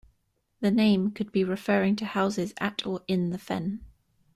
The 0.61 0.71
name 0.71 1.11
could 1.11 1.31
be 1.31 1.43
referring 1.43 1.95
to 1.97 2.05
houses 2.05 2.55
at 2.59 2.87
or 2.87 3.03
in 3.07 3.29
the 3.29 3.37
fen. 3.37 3.85